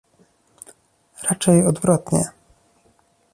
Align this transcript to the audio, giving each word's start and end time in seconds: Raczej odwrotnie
Raczej 1.23 1.65
odwrotnie 1.67 2.29